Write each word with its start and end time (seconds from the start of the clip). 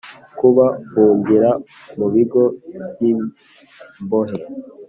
kubafungira 0.37 1.49
mu 1.97 2.07
bigo 2.13 2.43
by 2.93 3.01
imbohe 3.11 4.39